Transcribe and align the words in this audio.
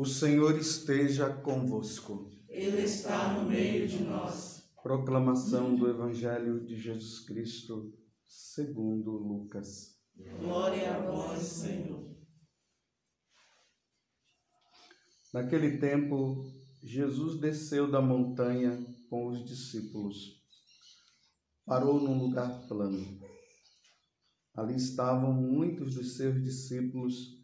O 0.00 0.04
Senhor 0.04 0.56
esteja 0.56 1.28
convosco. 1.28 2.30
Ele 2.48 2.82
está 2.82 3.32
no 3.32 3.50
meio 3.50 3.88
de 3.88 4.04
nós. 4.04 4.70
Proclamação 4.80 5.74
do 5.74 5.90
Evangelho 5.90 6.64
de 6.64 6.76
Jesus 6.76 7.26
Cristo, 7.26 7.92
segundo 8.24 9.10
Lucas. 9.10 9.98
Glória 10.38 10.94
a 10.94 11.00
vós, 11.00 11.42
Senhor. 11.42 12.16
Naquele 15.34 15.78
tempo, 15.78 16.44
Jesus 16.80 17.40
desceu 17.40 17.90
da 17.90 18.00
montanha 18.00 18.78
com 19.10 19.26
os 19.26 19.44
discípulos. 19.44 20.44
Parou 21.66 22.00
num 22.00 22.20
lugar 22.20 22.68
plano. 22.68 23.18
Ali 24.54 24.76
estavam 24.76 25.32
muitos 25.32 25.96
dos 25.96 26.16
seus 26.16 26.40
discípulos 26.40 27.37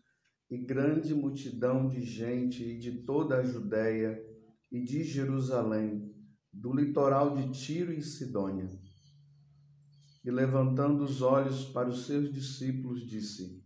e 0.55 0.59
grande 0.59 1.13
multidão 1.13 1.89
de 1.89 2.01
gente 2.01 2.79
de 2.79 3.03
toda 3.03 3.39
a 3.39 3.43
Judéia 3.43 4.25
e 4.71 4.81
de 4.81 5.03
Jerusalém, 5.03 6.15
do 6.53 6.73
litoral 6.73 7.35
de 7.35 7.51
Tiro 7.51 7.93
e 7.93 8.01
Sidônia. 8.01 8.71
E 10.25 10.31
levantando 10.31 11.03
os 11.03 11.23
olhos 11.23 11.65
para 11.65 11.89
os 11.89 12.07
seus 12.07 12.33
discípulos, 12.33 13.05
disse: 13.05 13.65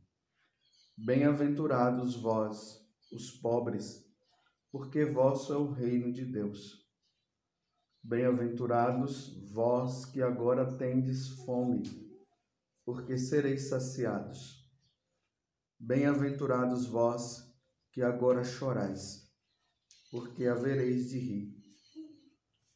Bem-aventurados 0.96 2.16
vós, 2.16 2.80
os 3.12 3.32
pobres, 3.32 4.02
porque 4.72 5.04
vosso 5.04 5.52
é 5.52 5.58
o 5.58 5.70
reino 5.70 6.10
de 6.10 6.24
Deus. 6.24 6.88
Bem-aventurados 8.02 9.28
vós 9.52 10.06
que 10.06 10.22
agora 10.22 10.74
tendes 10.78 11.28
fome, 11.44 11.82
porque 12.82 13.18
sereis 13.18 13.68
saciados. 13.68 14.57
Bem-aventurados 15.80 16.86
vós 16.86 17.48
que 17.92 18.02
agora 18.02 18.42
chorais, 18.42 19.30
porque 20.10 20.44
havereis 20.44 21.08
de 21.08 21.18
rir. 21.20 21.54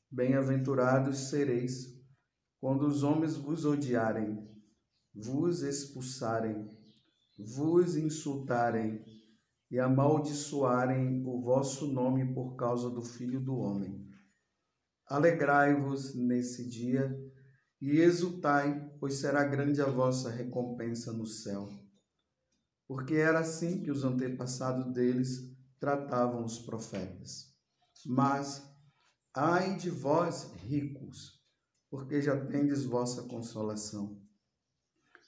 Bem-aventurados 0.09 1.29
sereis 1.29 2.01
quando 2.61 2.87
os 2.87 3.03
homens 3.03 3.37
vos 3.37 3.65
odiarem, 3.65 4.49
vos 5.13 5.63
expulsarem, 5.63 6.71
vos 7.37 7.97
insultarem 7.97 9.05
e 9.69 9.81
amaldiçoarem 9.81 11.27
o 11.27 11.43
vosso 11.43 11.89
nome 11.89 12.33
por 12.33 12.55
causa 12.55 12.89
do 12.89 13.03
Filho 13.03 13.41
do 13.41 13.57
Homem. 13.57 14.09
Alegrai-vos 15.09 16.15
nesse 16.15 16.69
dia 16.69 17.13
e 17.81 17.99
exultai, 17.99 18.97
pois 19.01 19.15
será 19.15 19.43
grande 19.43 19.83
a 19.83 19.91
vossa 19.91 20.31
recompensa 20.31 21.13
no 21.13 21.27
céu 21.27 21.83
porque 22.93 23.15
era 23.15 23.39
assim 23.39 23.83
que 23.83 23.91
os 23.91 24.05
antepassados 24.05 24.93
deles 24.93 25.51
tratavam 25.81 26.45
os 26.45 26.59
profetas. 26.59 27.51
Mas, 28.05 28.71
ai 29.35 29.79
de 29.79 29.89
vós, 29.89 30.53
ricos, 30.67 31.41
porque 31.89 32.21
já 32.21 32.39
tendes 32.45 32.85
vossa 32.85 33.23
consolação. 33.23 34.21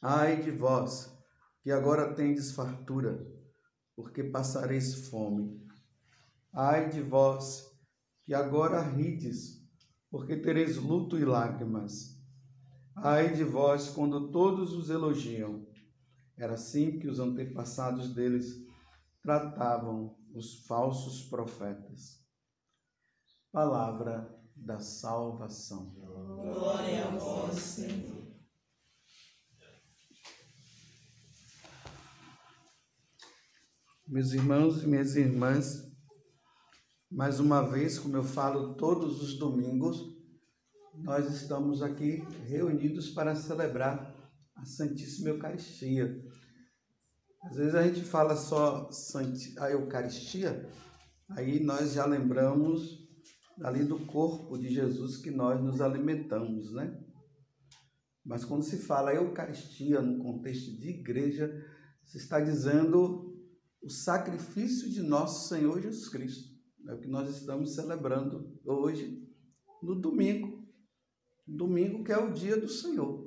Ai 0.03 0.43
de 0.43 0.51
vós, 0.51 1.11
que 1.63 1.71
agora 1.71 2.13
tendes 2.13 2.53
fartura, 2.53 3.27
porque 3.97 4.23
passareis 4.23 5.09
fome. 5.09 5.67
Ai 6.53 6.91
de 6.91 7.01
vós, 7.01 7.65
que 8.27 8.35
agora 8.35 8.83
rides, 8.83 9.67
porque 10.11 10.37
tereis 10.37 10.77
luto 10.77 11.19
e 11.19 11.25
lágrimas. 11.25 12.15
Ai 12.95 13.33
de 13.33 13.43
vós, 13.43 13.89
quando 13.89 14.31
todos 14.31 14.75
os 14.75 14.91
elogiam 14.91 15.67
era 16.37 16.55
assim 16.55 16.99
que 16.99 17.09
os 17.09 17.21
antepassados 17.21 18.15
deles 18.15 18.65
tratavam 19.23 20.17
os 20.35 20.67
falsos 20.67 21.23
profetas. 21.29 22.23
Palavra 23.53 24.37
da 24.57 24.81
salvação. 24.81 25.95
Glória 25.95 27.07
a 27.07 27.11
vós, 27.11 27.55
Senhor. 27.55 28.25
Meus 34.07 34.33
irmãos 34.33 34.83
e 34.83 34.87
minhas 34.87 35.17
irmãs, 35.17 35.91
mais 37.11 37.41
uma 37.41 37.63
vez, 37.63 37.99
como 37.99 38.17
eu 38.17 38.23
falo 38.23 38.75
todos 38.75 39.23
os 39.23 39.39
domingos, 39.39 40.15
nós 40.95 41.33
estamos 41.33 41.81
aqui 41.81 42.23
reunidos 42.47 43.11
para 43.11 43.35
celebrar 43.35 44.14
a 44.65 44.67
Santíssima 44.67 45.29
Eucaristia. 45.29 46.25
Às 47.43 47.57
vezes 47.57 47.75
a 47.75 47.87
gente 47.87 48.03
fala 48.03 48.35
só 48.35 48.89
a 49.59 49.71
Eucaristia, 49.71 50.67
aí 51.31 51.63
nós 51.63 51.93
já 51.93 52.07
lembramos 52.07 53.05
ali 53.63 53.85
do 53.85 54.07
corpo 54.07 54.57
de 54.59 54.73
Jesus 54.73 55.19
que 55.19 55.31
nós 55.31 55.63
nos 55.63 55.81
alimentamos, 55.83 56.73
né? 56.73 56.99
Mas 58.25 58.43
quando 58.43 58.63
se 58.63 58.79
fala 58.79 59.15
Eucaristia 59.15 60.01
no 60.01 60.19
contexto 60.23 60.75
de 60.79 60.89
igreja, 60.89 61.53
se 62.03 62.17
está 62.17 62.41
dizendo 62.41 63.39
o 63.83 63.91
sacrifício 63.91 64.89
de 64.89 65.03
nosso 65.03 65.49
Senhor 65.51 65.79
Jesus 65.83 66.09
Cristo. 66.09 66.55
É 66.89 66.95
o 66.95 67.01
que 67.01 67.09
nós 67.09 67.29
estamos 67.29 67.75
celebrando 67.75 68.59
hoje, 68.65 69.23
no 69.83 69.95
domingo. 69.95 70.65
Domingo 71.47 72.03
que 72.03 72.13
é 72.13 72.19
o 72.19 72.33
dia 72.33 72.59
do 72.59 72.69
Senhor. 72.69 73.24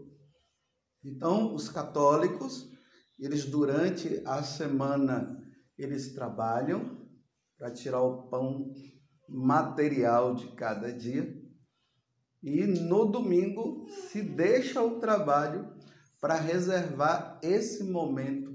Então, 1.07 1.55
os 1.55 1.69
católicos, 1.69 2.69
eles 3.17 3.45
durante 3.45 4.21
a 4.25 4.43
semana, 4.43 5.41
eles 5.77 6.13
trabalham 6.13 7.07
para 7.57 7.71
tirar 7.71 8.01
o 8.01 8.23
pão 8.23 8.73
material 9.29 10.35
de 10.35 10.49
cada 10.49 10.91
dia. 10.91 11.33
E 12.43 12.67
no 12.67 13.05
domingo 13.05 13.87
se 13.89 14.21
deixa 14.21 14.83
o 14.83 14.99
trabalho 14.99 15.73
para 16.19 16.35
reservar 16.35 17.39
esse 17.41 17.85
momento 17.85 18.53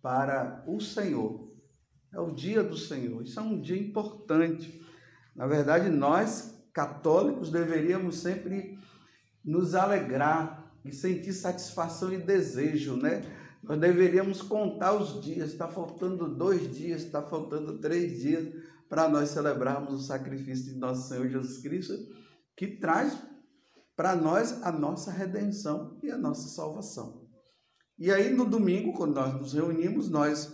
para 0.00 0.64
o 0.68 0.80
Senhor. 0.80 1.52
É 2.12 2.20
o 2.20 2.32
dia 2.32 2.62
do 2.62 2.76
Senhor. 2.76 3.24
Isso 3.24 3.40
é 3.40 3.42
um 3.42 3.60
dia 3.60 3.76
importante. 3.76 4.80
Na 5.34 5.48
verdade, 5.48 5.90
nós 5.90 6.64
católicos 6.72 7.50
deveríamos 7.50 8.18
sempre 8.18 8.78
nos 9.44 9.74
alegrar 9.74 10.61
e 10.84 10.92
sentir 10.92 11.32
satisfação 11.32 12.12
e 12.12 12.18
desejo, 12.18 12.96
né? 12.96 13.22
Nós 13.62 13.78
deveríamos 13.78 14.42
contar 14.42 14.94
os 14.94 15.22
dias, 15.22 15.52
está 15.52 15.68
faltando 15.68 16.28
dois 16.28 16.74
dias, 16.74 17.02
está 17.02 17.22
faltando 17.22 17.78
três 17.78 18.20
dias 18.20 18.52
para 18.88 19.08
nós 19.08 19.30
celebrarmos 19.30 19.94
o 19.94 20.06
sacrifício 20.06 20.72
de 20.72 20.78
nosso 20.78 21.08
Senhor 21.08 21.28
Jesus 21.28 21.58
Cristo, 21.58 21.94
que 22.56 22.66
traz 22.66 23.16
para 23.96 24.16
nós 24.16 24.62
a 24.62 24.72
nossa 24.72 25.10
redenção 25.10 25.98
e 26.02 26.10
a 26.10 26.18
nossa 26.18 26.48
salvação. 26.48 27.22
E 27.98 28.10
aí 28.10 28.34
no 28.34 28.44
domingo, 28.44 28.92
quando 28.94 29.14
nós 29.14 29.32
nos 29.34 29.52
reunimos, 29.52 30.08
nós 30.08 30.52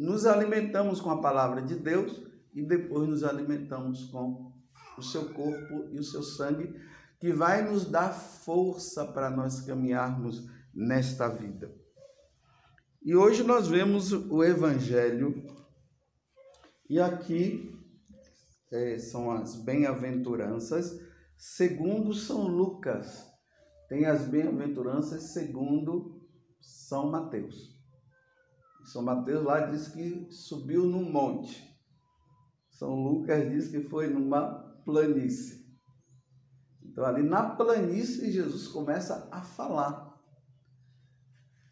nos 0.00 0.26
alimentamos 0.26 1.00
com 1.00 1.10
a 1.10 1.20
palavra 1.20 1.62
de 1.62 1.76
Deus 1.76 2.22
e 2.52 2.62
depois 2.62 3.08
nos 3.08 3.22
alimentamos 3.22 4.04
com 4.06 4.52
o 4.98 5.02
seu 5.02 5.32
corpo 5.32 5.88
e 5.92 5.98
o 5.98 6.04
seu 6.04 6.22
sangue 6.22 6.74
que 7.18 7.32
vai 7.32 7.62
nos 7.62 7.86
dar 7.86 8.12
força 8.12 9.04
para 9.06 9.30
nós 9.30 9.60
caminharmos 9.60 10.48
nesta 10.74 11.28
vida. 11.28 11.74
E 13.02 13.14
hoje 13.14 13.42
nós 13.42 13.68
vemos 13.68 14.12
o 14.12 14.42
Evangelho, 14.42 15.44
e 16.88 17.00
aqui 17.00 17.72
é, 18.70 18.98
são 18.98 19.30
as 19.30 19.56
bem-aventuranças 19.56 21.00
segundo 21.36 22.12
São 22.12 22.46
Lucas. 22.46 23.24
Tem 23.88 24.06
as 24.06 24.26
bem-aventuranças 24.26 25.32
segundo 25.32 26.20
São 26.60 27.10
Mateus. 27.10 27.76
São 28.84 29.02
Mateus 29.02 29.44
lá 29.44 29.66
diz 29.66 29.88
que 29.88 30.28
subiu 30.30 30.84
num 30.84 31.10
monte. 31.10 31.64
São 32.70 32.94
Lucas 32.94 33.48
diz 33.50 33.68
que 33.68 33.80
foi 33.82 34.08
numa 34.08 34.82
planície. 34.84 35.55
Então, 36.96 37.04
ali 37.04 37.22
na 37.22 37.50
planície, 37.50 38.32
Jesus 38.32 38.68
começa 38.68 39.28
a 39.30 39.42
falar. 39.42 40.18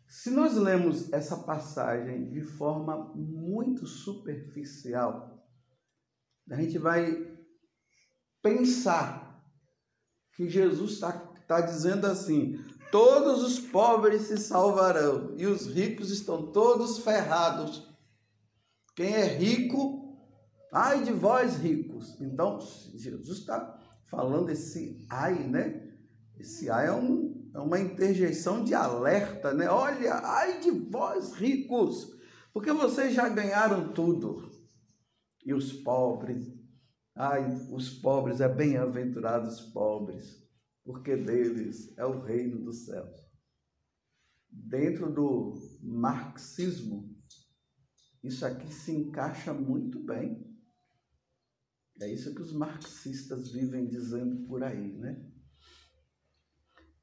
Se 0.06 0.29
nós 0.29 0.55
lemos 0.55 1.11
essa 1.15 1.38
passagem 1.44 2.29
de 2.29 2.43
forma 2.43 3.11
muito 3.15 3.87
superficial, 3.87 5.43
a 6.50 6.56
gente 6.56 6.76
vai 6.76 7.26
pensar 8.43 9.43
que 10.35 10.47
Jesus 10.47 10.93
está 10.93 11.12
tá 11.49 11.62
dizendo 11.62 12.06
assim: 12.06 12.62
todos 12.93 13.43
os 13.43 13.59
pobres 13.59 14.25
se 14.25 14.37
salvarão 14.37 15.35
e 15.38 15.47
os 15.47 15.67
ricos 15.67 16.11
estão 16.11 16.53
todos 16.53 16.99
ferrados. 16.99 17.91
Quem 18.94 19.15
é 19.15 19.25
rico, 19.25 20.19
ai 20.70 21.03
de 21.03 21.12
vós 21.12 21.56
ricos. 21.56 22.20
Então, 22.20 22.61
Jesus 22.94 23.38
está 23.38 23.81
falando 24.14 24.50
esse 24.50 25.06
ai, 25.11 25.46
né? 25.49 25.93
Esse 26.38 26.70
ai 26.70 26.87
é, 26.88 26.93
um, 26.93 27.50
é 27.55 27.58
uma 27.58 27.78
interjeição 27.78 28.64
de 28.64 28.75
alerta, 28.75 29.52
né? 29.52 29.69
Olha, 29.69 30.14
ai 30.14 30.61
de 30.61 30.70
vós 30.70 31.32
ricos, 31.34 32.12
porque 32.52 32.72
vocês 32.72 33.14
já 33.14 33.28
ganharam 33.28 33.93
tudo. 33.93 34.50
e 35.44 35.52
os 35.52 35.72
pobres. 35.72 36.52
Ai, 37.14 37.44
os 37.70 37.90
pobres, 37.90 38.40
é 38.40 38.49
bem-aventurados 38.49 39.61
os 39.61 39.72
pobres, 39.72 40.43
porque 40.84 41.14
deles 41.17 41.96
é 41.96 42.05
o 42.05 42.20
reino 42.20 42.64
dos 42.64 42.87
céus. 42.87 43.14
Dentro 44.50 45.12
do 45.12 45.55
marxismo, 45.82 47.14
isso 48.22 48.44
aqui 48.46 48.72
se 48.72 48.93
encaixa 48.93 49.52
muito 49.52 50.00
bem. 50.02 50.54
É 52.00 52.12
isso 52.12 52.35
que 52.35 52.43
os 52.43 52.52
marxistas 52.52 53.52
vivem 53.52 53.87
dizendo 53.87 54.46
por 54.46 54.62
aí, 54.62 54.93
né? 54.93 55.25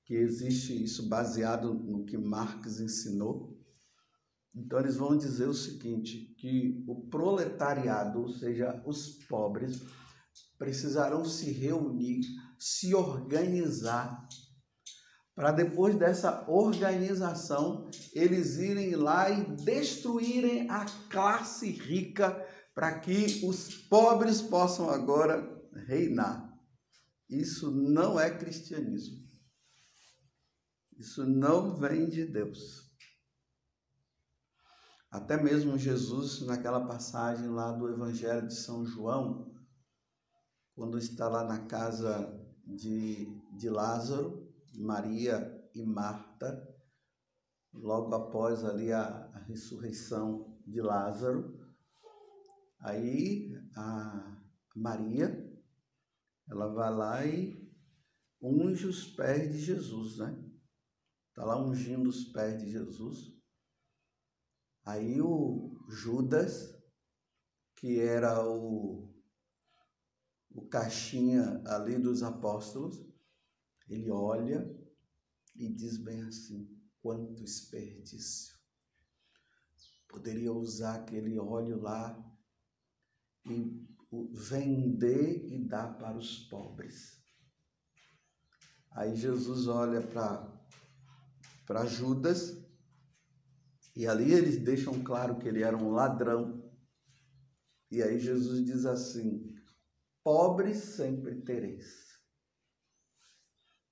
Que 0.05 0.15
existe 0.15 0.83
isso 0.83 1.07
baseado 1.07 1.73
no 1.73 2.05
que 2.05 2.17
Marx 2.17 2.79
ensinou. 2.79 3.57
Então 4.53 4.79
eles 4.79 4.97
vão 4.97 5.17
dizer 5.17 5.47
o 5.47 5.53
seguinte, 5.53 6.35
que 6.37 6.83
o 6.87 7.07
proletariado, 7.07 8.19
ou 8.21 8.29
seja, 8.29 8.83
os 8.85 9.23
pobres, 9.29 9.81
precisarão 10.57 11.23
se 11.23 11.51
reunir, 11.51 12.21
se 12.59 12.93
organizar 12.93 14.27
para 15.33 15.51
depois 15.51 15.97
dessa 15.97 16.45
organização 16.49 17.89
eles 18.13 18.57
irem 18.57 18.95
lá 18.95 19.29
e 19.29 19.55
destruírem 19.55 20.69
a 20.69 20.85
classe 21.09 21.71
rica 21.71 22.45
para 22.73 22.99
que 22.99 23.45
os 23.45 23.75
pobres 23.87 24.41
possam 24.41 24.89
agora 24.89 25.41
reinar. 25.87 26.51
Isso 27.29 27.71
não 27.71 28.19
é 28.19 28.29
cristianismo. 28.29 29.21
Isso 30.97 31.25
não 31.25 31.75
vem 31.75 32.07
de 32.09 32.25
Deus. 32.25 32.91
Até 35.09 35.41
mesmo 35.41 35.77
Jesus, 35.77 36.41
naquela 36.41 36.87
passagem 36.87 37.49
lá 37.49 37.71
do 37.71 37.89
Evangelho 37.89 38.47
de 38.47 38.55
São 38.55 38.85
João, 38.85 39.53
quando 40.73 40.97
está 40.97 41.27
lá 41.27 41.43
na 41.43 41.65
casa 41.65 42.33
de, 42.65 43.25
de 43.57 43.69
Lázaro, 43.69 44.49
Maria 44.75 45.69
e 45.75 45.83
Marta, 45.83 46.67
logo 47.73 48.13
após 48.13 48.63
ali 48.63 48.91
a, 48.91 49.05
a 49.33 49.39
ressurreição 49.39 50.57
de 50.65 50.81
Lázaro, 50.81 51.60
aí 52.81 53.53
a 53.75 54.41
Maria, 54.75 55.49
ela 56.47 56.67
vai 56.67 56.93
lá 56.93 57.25
e 57.25 57.71
unge 58.41 58.87
os 58.87 59.05
pés 59.05 59.51
de 59.51 59.59
Jesus, 59.59 60.17
né? 60.17 60.51
Está 61.29 61.45
lá 61.45 61.61
ungindo 61.61 62.09
os 62.09 62.25
pés 62.25 62.61
de 62.61 62.69
Jesus. 62.69 63.39
Aí 64.83 65.21
o 65.21 65.85
Judas, 65.89 66.75
que 67.75 67.99
era 67.99 68.45
o, 68.45 69.13
o 70.49 70.67
caixinha 70.67 71.61
ali 71.65 71.97
dos 71.97 72.23
apóstolos, 72.23 72.99
ele 73.87 74.09
olha 74.09 74.69
e 75.55 75.69
diz 75.69 75.97
bem 75.97 76.21
assim: 76.23 76.81
quanto 77.01 77.33
desperdício. 77.33 78.59
Poderia 80.07 80.51
usar 80.51 80.95
aquele 80.95 81.39
óleo 81.39 81.79
lá 81.79 82.30
e 83.45 83.87
vender 84.33 85.45
e 85.47 85.67
dar 85.67 85.97
para 85.97 86.17
os 86.17 86.39
pobres. 86.49 87.21
Aí 88.91 89.15
Jesus 89.15 89.67
olha 89.67 90.01
para 91.65 91.85
Judas 91.85 92.61
e 93.95 94.05
ali 94.07 94.33
eles 94.33 94.63
deixam 94.63 95.03
claro 95.03 95.37
que 95.37 95.47
ele 95.47 95.63
era 95.63 95.77
um 95.77 95.91
ladrão. 95.91 96.61
E 97.89 98.01
aí 98.01 98.19
Jesus 98.19 98.65
diz 98.65 98.85
assim: 98.85 99.55
pobres 100.23 100.77
sempre 100.77 101.41
tereis. 101.41 102.11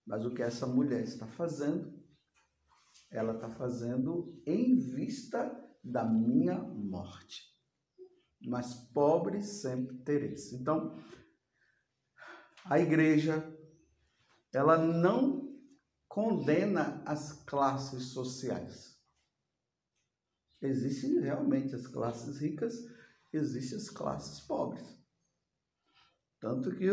Mas 0.06 0.26
o 0.26 0.34
que 0.34 0.42
essa 0.42 0.66
mulher 0.66 1.04
está 1.04 1.28
fazendo, 1.28 2.04
ela 3.12 3.36
está 3.36 3.50
fazendo 3.50 4.42
em 4.46 4.80
vista 4.80 5.56
da 5.84 6.04
minha 6.04 6.58
morte. 6.58 7.59
Mas 8.42 8.74
pobre 8.94 9.44
sempre 9.44 9.98
tereis. 9.98 10.54
Então, 10.54 10.98
a 12.66 12.80
igreja, 12.80 13.44
ela 14.54 14.78
não 14.78 15.58
condena 16.08 17.02
as 17.06 17.32
classes 17.44 18.06
sociais. 18.08 18.98
Existem 20.62 21.20
realmente 21.20 21.76
as 21.76 21.88
classes 21.88 22.40
ricas, 22.40 22.76
existem 23.32 23.78
as 23.78 23.90
classes 23.90 24.42
pobres. 24.42 25.00
Tanto 26.40 26.76
que 26.76 26.90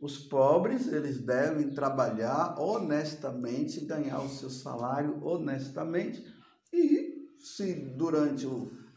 os 0.00 0.18
pobres, 0.18 0.86
eles 0.88 1.18
devem 1.18 1.74
trabalhar 1.74 2.58
honestamente, 2.58 3.84
ganhar 3.84 4.20
o 4.20 4.28
seu 4.28 4.50
salário 4.50 5.22
honestamente 5.24 6.22
e 6.72 7.36
se 7.38 7.74
durante 7.74 8.46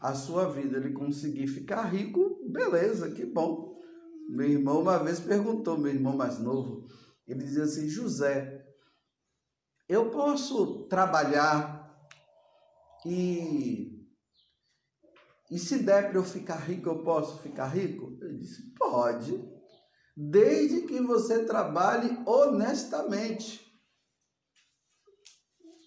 a 0.00 0.14
sua 0.14 0.48
vida 0.50 0.76
ele 0.76 0.92
conseguir 0.92 1.46
ficar 1.46 1.82
rico, 1.82 2.40
beleza, 2.48 3.10
que 3.10 3.24
bom. 3.24 3.78
Meu 4.28 4.48
irmão 4.48 4.80
uma 4.80 4.98
vez 4.98 5.20
perguntou, 5.20 5.78
meu 5.78 5.92
irmão 5.92 6.16
mais 6.16 6.38
novo, 6.38 6.86
ele 7.26 7.42
dizia 7.42 7.64
assim, 7.64 7.88
José, 7.88 8.64
eu 9.88 10.10
posso 10.10 10.86
trabalhar 10.88 11.78
e 13.06 13.96
e 15.50 15.58
se 15.58 15.78
der 15.78 16.10
para 16.10 16.18
eu 16.18 16.24
ficar 16.24 16.56
rico, 16.56 16.90
eu 16.90 17.02
posso 17.02 17.38
ficar 17.38 17.68
rico? 17.68 18.18
Ele 18.20 18.36
disse, 18.38 18.74
pode 18.74 19.42
desde 20.20 20.80
que 20.80 21.00
você 21.00 21.44
trabalhe 21.44 22.18
honestamente. 22.26 23.64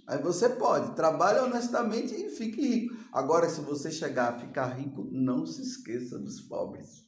Aí 0.07 0.21
você 0.21 0.47
pode, 0.47 0.95
trabalhe 0.95 1.39
honestamente 1.39 2.15
e 2.15 2.29
fique 2.29 2.61
rico. 2.61 3.00
Agora, 3.11 3.49
se 3.49 3.59
você 3.61 3.91
chegar 3.91 4.33
a 4.33 4.39
ficar 4.39 4.67
rico, 4.67 5.03
não 5.11 5.45
se 5.45 5.61
esqueça 5.61 6.17
dos 6.17 6.39
pobres. 6.41 7.05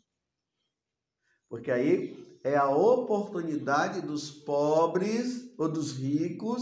Porque 1.47 1.71
aí 1.71 2.39
é 2.43 2.57
a 2.57 2.69
oportunidade 2.69 4.01
dos 4.01 4.29
pobres 4.29 5.57
ou 5.57 5.71
dos 5.71 5.93
ricos 5.93 6.61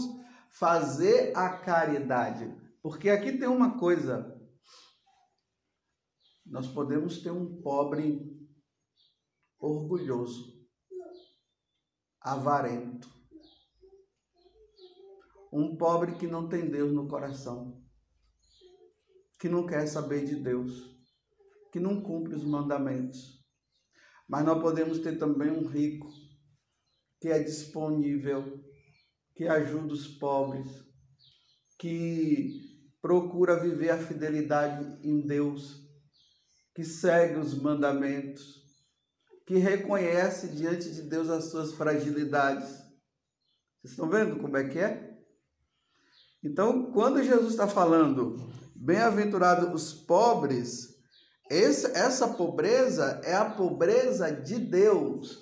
fazer 0.50 1.36
a 1.36 1.58
caridade. 1.58 2.54
Porque 2.80 3.10
aqui 3.10 3.36
tem 3.36 3.48
uma 3.48 3.78
coisa. 3.78 4.40
Nós 6.46 6.68
podemos 6.68 7.20
ter 7.20 7.30
um 7.30 7.60
pobre 7.62 8.20
orgulhoso, 9.58 10.52
avarento. 12.20 13.10
Um 15.52 15.76
pobre 15.76 16.14
que 16.16 16.26
não 16.26 16.48
tem 16.48 16.70
Deus 16.70 16.92
no 16.92 17.08
coração, 17.08 17.81
que 19.42 19.48
não 19.48 19.66
quer 19.66 19.88
saber 19.88 20.24
de 20.24 20.36
Deus, 20.36 20.88
que 21.72 21.80
não 21.80 22.00
cumpre 22.00 22.32
os 22.32 22.44
mandamentos. 22.44 23.44
Mas 24.28 24.44
nós 24.44 24.62
podemos 24.62 25.00
ter 25.00 25.18
também 25.18 25.50
um 25.50 25.66
rico 25.66 26.08
que 27.20 27.26
é 27.26 27.40
disponível, 27.40 28.62
que 29.34 29.48
ajuda 29.48 29.94
os 29.94 30.06
pobres, 30.06 30.70
que 31.76 32.60
procura 33.00 33.58
viver 33.58 33.90
a 33.90 33.98
fidelidade 33.98 35.04
em 35.04 35.26
Deus, 35.26 35.90
que 36.72 36.84
segue 36.84 37.40
os 37.40 37.60
mandamentos, 37.60 38.62
que 39.44 39.56
reconhece 39.56 40.54
diante 40.54 40.88
de 40.88 41.02
Deus 41.02 41.28
as 41.28 41.50
suas 41.50 41.72
fragilidades. 41.72 42.68
Vocês 43.80 43.90
estão 43.90 44.08
vendo 44.08 44.38
como 44.38 44.56
é 44.56 44.68
que 44.68 44.78
é? 44.78 45.18
Então, 46.44 46.92
quando 46.92 47.24
Jesus 47.24 47.50
está 47.50 47.66
falando, 47.66 48.61
bem-aventurados 48.82 49.72
os 49.72 49.92
pobres, 49.92 50.96
esse, 51.48 51.86
essa 51.96 52.26
pobreza 52.26 53.20
é 53.22 53.34
a 53.34 53.48
pobreza 53.48 54.28
de 54.32 54.58
Deus. 54.58 55.40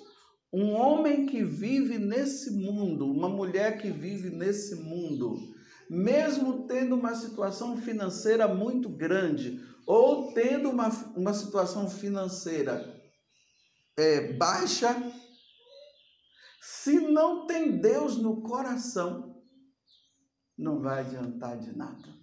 Um 0.53 0.73
homem 0.73 1.25
que 1.25 1.43
vive 1.43 1.97
nesse 1.97 2.51
mundo, 2.51 3.09
uma 3.11 3.29
mulher 3.29 3.79
que 3.79 3.89
vive 3.89 4.29
nesse 4.29 4.75
mundo, 4.75 5.39
mesmo 5.89 6.67
tendo 6.67 6.95
uma 6.95 7.15
situação 7.15 7.77
financeira 7.77 8.47
muito 8.47 8.87
grande, 8.89 9.59
ou 9.87 10.33
tendo 10.33 10.69
uma, 10.69 10.89
uma 11.15 11.33
situação 11.33 11.89
financeira 11.89 13.01
é, 13.97 14.33
baixa, 14.33 14.95
se 16.61 16.99
não 16.99 17.47
tem 17.47 17.79
Deus 17.79 18.17
no 18.17 18.43
coração, 18.43 19.41
não 20.55 20.79
vai 20.79 20.99
adiantar 20.99 21.57
de 21.57 21.75
nada. 21.75 22.20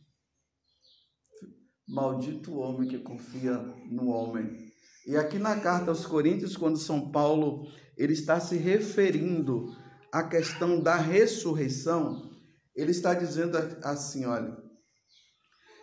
Maldito 1.88 2.52
o 2.52 2.59
homem 2.59 2.88
que 2.88 2.99
confia 2.99 3.54
no 3.90 4.09
homem. 4.09 4.68
E 5.07 5.16
aqui 5.16 5.38
na 5.38 5.59
carta 5.59 5.90
aos 5.90 6.04
Coríntios, 6.04 6.57
quando 6.57 6.76
São 6.76 7.11
Paulo 7.11 7.66
ele 7.97 8.12
está 8.12 8.38
se 8.38 8.57
referindo 8.57 9.75
à 10.12 10.23
questão 10.23 10.80
da 10.80 10.97
ressurreição, 10.97 12.30
ele 12.76 12.90
está 12.90 13.14
dizendo 13.14 13.57
assim, 13.83 14.26
olha, 14.26 14.57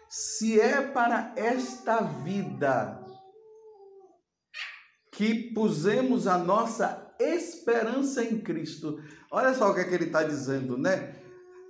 se 0.10 0.60
é 0.62 0.82
para 0.82 1.34
esta 1.36 2.02
vida 2.02 3.04
que 5.12 5.54
pusemos 5.54 6.28
a 6.28 6.38
nossa 6.38 7.06
esperança 7.20 8.24
em 8.24 8.40
Cristo. 8.42 9.00
Olha 9.32 9.54
só 9.54 9.72
o 9.72 9.74
que, 9.74 9.82
é 9.82 9.84
que 9.86 9.96
ele 9.96 10.06
está 10.06 10.24
dizendo, 10.24 10.78
né? 10.78 11.16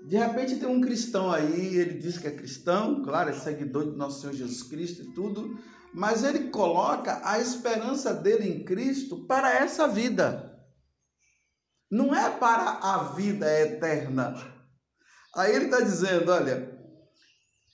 De 0.07 0.17
repente 0.17 0.57
tem 0.57 0.67
um 0.67 0.81
cristão 0.81 1.31
aí, 1.31 1.77
ele 1.77 1.97
diz 1.97 2.19
que 2.19 2.27
é 2.27 2.31
cristão, 2.31 3.01
claro, 3.03 3.31
é 3.31 3.33
seguidor 3.33 3.91
de 3.91 3.97
nosso 3.97 4.21
Senhor 4.21 4.33
Jesus 4.33 4.61
Cristo 4.61 5.01
e 5.01 5.13
tudo, 5.13 5.59
mas 5.91 6.23
ele 6.23 6.49
coloca 6.49 7.21
a 7.23 7.39
esperança 7.39 8.13
dele 8.13 8.47
em 8.47 8.63
Cristo 8.63 9.25
para 9.25 9.51
essa 9.51 9.87
vida. 9.87 10.55
Não 11.89 12.13
é 12.13 12.29
para 12.29 12.79
a 12.81 13.13
vida 13.15 13.47
eterna. 13.61 14.35
Aí 15.35 15.55
ele 15.55 15.65
está 15.65 15.79
dizendo: 15.79 16.31
olha, 16.31 16.71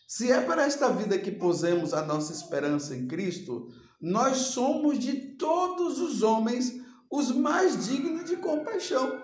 se 0.08 0.32
é 0.32 0.40
para 0.42 0.64
esta 0.64 0.90
vida 0.90 1.18
que 1.18 1.32
pusemos 1.32 1.94
a 1.94 2.06
nossa 2.06 2.32
esperança 2.32 2.96
em 2.96 3.08
Cristo, 3.08 3.68
nós 4.02 4.38
somos 4.38 5.00
de 5.00 5.36
todos 5.36 6.00
os 6.00 6.22
homens 6.22 6.80
os 7.12 7.32
mais 7.32 7.88
dignos 7.88 8.24
de 8.24 8.38
compaixão. 8.38 9.21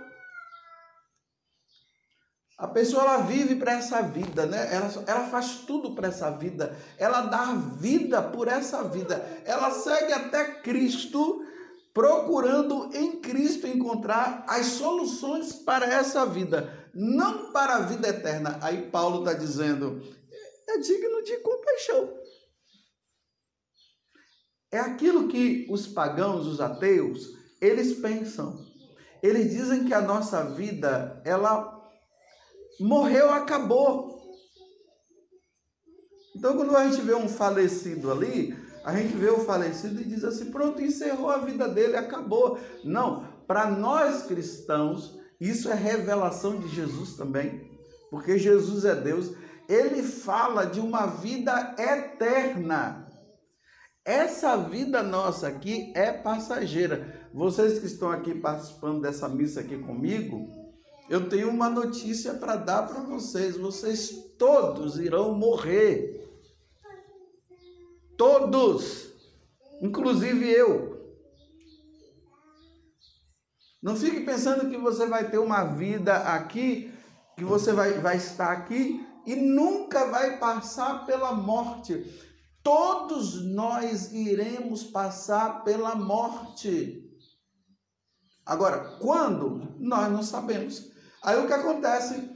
A 2.57 2.67
pessoa 2.67 3.03
ela 3.03 3.17
vive 3.17 3.55
para 3.55 3.73
essa 3.73 4.01
vida, 4.01 4.47
né? 4.47 4.73
Ela, 4.73 5.03
ela 5.05 5.29
faz 5.29 5.59
tudo 5.67 5.93
para 5.93 6.07
essa 6.07 6.31
vida. 6.31 6.75
Ela 6.97 7.21
dá 7.21 7.53
vida 7.53 8.19
por 8.19 8.47
essa 8.47 8.83
vida. 8.83 9.15
Ela 9.45 9.69
segue 9.69 10.11
até 10.11 10.61
Cristo, 10.61 11.45
procurando 11.93 12.89
em 12.95 13.21
Cristo 13.21 13.67
encontrar 13.67 14.43
as 14.47 14.65
soluções 14.65 15.53
para 15.53 15.85
essa 15.85 16.25
vida, 16.25 16.89
não 16.95 17.51
para 17.51 17.75
a 17.75 17.81
vida 17.81 18.07
eterna. 18.07 18.57
Aí 18.63 18.89
Paulo 18.89 19.19
está 19.19 19.33
dizendo: 19.33 20.01
é 20.67 20.79
digno 20.79 21.21
de 21.21 21.37
compaixão. 21.37 22.17
É 24.71 24.79
aquilo 24.79 25.27
que 25.27 25.67
os 25.69 25.85
pagãos, 25.85 26.47
os 26.47 26.59
ateus, 26.59 27.27
eles 27.61 27.99
pensam. 27.99 28.65
Eles 29.21 29.51
dizem 29.51 29.85
que 29.85 29.93
a 29.93 30.01
nossa 30.01 30.43
vida, 30.43 31.21
ela 31.23 31.76
morreu, 32.79 33.29
acabou. 33.31 34.17
Então, 36.35 36.55
quando 36.55 36.75
a 36.75 36.87
gente 36.87 37.01
vê 37.01 37.15
um 37.15 37.27
falecido 37.27 38.11
ali, 38.11 38.55
a 38.83 38.95
gente 38.95 39.17
vê 39.17 39.29
o 39.29 39.39
falecido 39.39 39.99
e 39.99 40.05
diz 40.05 40.23
assim: 40.23 40.51
pronto, 40.51 40.81
encerrou 40.81 41.29
a 41.29 41.39
vida 41.39 41.67
dele, 41.67 41.97
acabou. 41.97 42.59
Não, 42.83 43.27
para 43.47 43.69
nós 43.69 44.23
cristãos, 44.23 45.19
isso 45.39 45.69
é 45.69 45.73
revelação 45.73 46.59
de 46.59 46.67
Jesus 46.67 47.15
também, 47.15 47.69
porque 48.09 48.37
Jesus 48.37 48.85
é 48.85 48.95
Deus, 48.95 49.31
ele 49.67 50.03
fala 50.03 50.65
de 50.65 50.79
uma 50.79 51.05
vida 51.05 51.75
eterna. 51.77 53.07
Essa 54.05 54.55
vida 54.55 55.03
nossa 55.03 55.49
aqui 55.49 55.91
é 55.93 56.11
passageira. 56.11 57.29
Vocês 57.33 57.77
que 57.79 57.87
estão 57.87 58.09
aqui 58.09 58.33
participando 58.33 59.01
dessa 59.01 59.27
missa 59.27 59.59
aqui 59.59 59.77
comigo, 59.77 60.47
eu 61.09 61.29
tenho 61.29 61.49
uma 61.49 61.69
notícia 61.69 62.33
para 62.33 62.55
dar 62.55 62.87
para 62.87 63.01
vocês: 63.01 63.57
vocês 63.57 64.33
todos 64.37 64.97
irão 64.99 65.33
morrer. 65.33 66.15
Todos, 68.17 69.09
inclusive 69.81 70.49
eu. 70.49 70.97
Não 73.81 73.95
fique 73.95 74.21
pensando 74.21 74.69
que 74.69 74.77
você 74.77 75.05
vai 75.05 75.29
ter 75.29 75.37
uma 75.37 75.63
vida 75.63 76.17
aqui, 76.17 76.91
que 77.37 77.43
você 77.43 77.71
vai, 77.71 77.93
vai 77.99 78.17
estar 78.17 78.51
aqui 78.51 79.05
e 79.25 79.35
nunca 79.35 80.07
vai 80.07 80.37
passar 80.39 81.05
pela 81.05 81.31
morte. 81.31 82.05
Todos 82.63 83.45
nós 83.45 84.11
iremos 84.11 84.83
passar 84.83 85.63
pela 85.63 85.95
morte. 85.95 87.03
Agora, 88.45 88.97
quando? 88.99 89.75
Nós 89.79 90.11
não 90.11 90.23
sabemos. 90.23 90.96
Aí 91.23 91.37
o 91.37 91.47
que 91.47 91.53
acontece? 91.53 92.29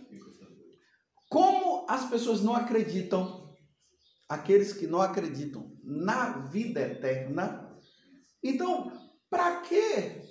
Como 1.30 1.86
as 1.90 2.10
pessoas 2.10 2.42
não 2.42 2.56
acreditam, 2.56 3.56
aqueles 4.28 4.74
que 4.74 4.88
não 4.88 5.02
acreditam 5.02 5.72
na 5.84 6.40
vida 6.48 6.82
eterna, 6.82 7.72
então, 8.44 8.92
para 9.30 9.62
que 9.62 10.22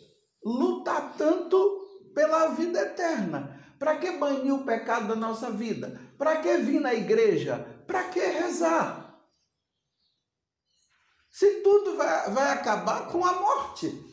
lutar 0.45 1.16
tanto 1.16 1.80
pela 2.14 2.49
vida 2.49 2.80
eterna? 2.80 3.59
Para 3.78 3.99
que 3.99 4.19
banir 4.19 4.52
o 4.52 4.64
pecado 4.64 5.09
da 5.09 5.16
nossa 5.16 5.50
vida? 5.50 5.99
Para 6.19 6.40
que 6.42 6.57
vir 6.59 6.80
na 6.80 6.92
igreja? 6.92 7.59
Para 7.87 8.09
que 8.09 8.21
rezar? 8.21 9.19
Se 11.30 11.62
tudo 11.62 11.97
vai, 11.97 12.30
vai 12.30 12.52
acabar 12.52 13.09
com 13.09 13.25
a 13.25 13.40
morte. 13.40 14.07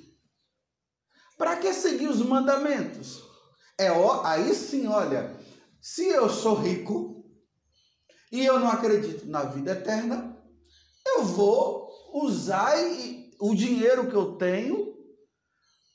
Para 1.38 1.58
que 1.58 1.74
seguir 1.74 2.08
os 2.08 2.22
mandamentos? 2.22 3.27
É 3.78 3.92
ó, 3.92 4.24
aí 4.26 4.56
sim, 4.56 4.88
olha, 4.88 5.38
se 5.80 6.08
eu 6.08 6.30
sou 6.30 6.56
rico 6.56 7.24
e 8.32 8.46
eu 8.46 8.60
não 8.60 8.70
acredito 8.70 9.28
na 9.28 9.44
vida 9.44 9.72
eterna, 9.72 10.36
eu 11.06 11.24
vou 11.24 11.88
usar 12.14 12.74
o 13.40 13.54
dinheiro 13.54 14.10
que 14.10 14.16
eu 14.16 14.34
tenho 14.34 14.96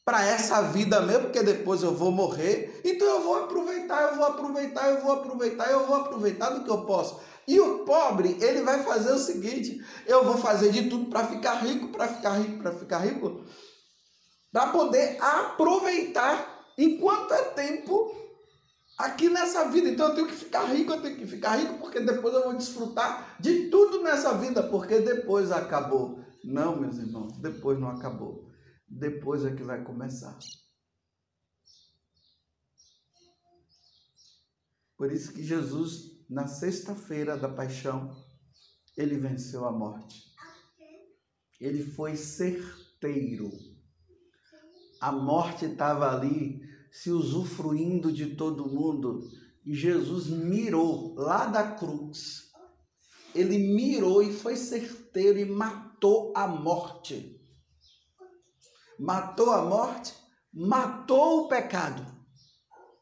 para 0.05 0.25
essa 0.27 0.63
vida 0.63 1.01
mesmo, 1.01 1.25
porque 1.25 1.43
depois 1.43 1.83
eu 1.83 1.95
vou 1.95 2.11
morrer. 2.11 2.81
Então 2.85 3.07
eu 3.07 3.23
vou 3.23 3.37
aproveitar, 3.37 4.11
eu 4.11 4.17
vou 4.17 4.27
aproveitar, 4.27 4.91
eu 4.91 5.01
vou 5.01 5.13
aproveitar, 5.13 5.71
eu 5.71 5.87
vou 5.87 5.97
aproveitar 5.97 6.51
do 6.51 6.65
que 6.65 6.71
eu 6.71 6.85
posso. 6.85 7.21
E 7.47 7.61
o 7.61 7.85
pobre, 7.85 8.37
ele 8.41 8.63
vai 8.63 8.83
fazer 8.85 9.13
o 9.13 9.19
seguinte: 9.19 9.85
eu 10.07 10.25
vou 10.25 10.39
fazer 10.39 10.71
de 10.71 10.89
tudo 10.89 11.11
para 11.11 11.27
ficar 11.27 11.55
rico, 11.55 11.89
para 11.89 12.09
ficar 12.09 12.39
rico, 12.39 12.63
para 12.63 12.73
ficar 12.73 12.99
rico, 12.99 13.45
para 14.53 14.69
poder 14.69 15.17
aproveitar 15.21 16.52
enquanto 16.77 17.33
é 17.33 17.45
tempo 17.51 18.15
aqui 18.99 19.29
nessa 19.29 19.69
vida. 19.71 19.89
Então 19.89 20.09
eu 20.09 20.15
tenho 20.15 20.29
que 20.29 20.35
ficar 20.35 20.65
rico, 20.65 20.93
eu 20.93 21.03
tenho 21.03 21.17
que 21.17 21.27
ficar 21.27 21.57
rico, 21.57 21.79
porque 21.79 22.01
depois 22.01 22.35
eu 22.35 22.45
vou 22.45 22.57
desfrutar 22.57 23.37
de 23.41 23.69
tudo 23.69 24.03
nessa 24.03 24.37
vida, 24.39 24.63
porque 24.63 25.01
depois 25.01 25.51
acabou. 25.51 26.21
Não, 26.45 26.77
meus 26.77 26.99
irmãos, 26.99 27.39
depois 27.39 27.79
não 27.79 27.89
acabou. 27.89 28.51
Depois 28.89 29.45
é 29.45 29.55
que 29.55 29.63
vai 29.63 29.83
começar. 29.83 30.39
Por 34.97 35.11
isso 35.11 35.33
que 35.33 35.43
Jesus, 35.43 36.25
na 36.29 36.47
sexta-feira 36.47 37.37
da 37.37 37.49
paixão, 37.49 38.15
ele 38.97 39.17
venceu 39.17 39.65
a 39.65 39.73
morte. 39.73 40.33
Ele 41.61 41.83
foi 41.83 42.17
certeiro 42.17 43.72
a 45.03 45.11
morte 45.11 45.65
estava 45.65 46.15
ali 46.15 46.63
se 46.93 47.11
usufruindo 47.11 48.13
de 48.13 48.37
todo 48.37 48.69
mundo 48.69 49.29
e 49.67 49.75
Jesus 49.75 50.29
mirou 50.29 51.13
lá 51.17 51.47
da 51.47 51.73
cruz. 51.73 52.53
Ele 53.35 53.59
mirou 53.59 54.23
e 54.23 54.33
foi 54.33 54.55
certeiro 54.55 55.41
e 55.41 55.45
matou 55.45 56.33
a 56.37 56.47
morte. 56.47 57.37
Matou 58.97 59.51
a 59.51 59.63
morte, 59.63 60.15
matou 60.55 61.41
o 61.41 61.49
pecado. 61.49 62.07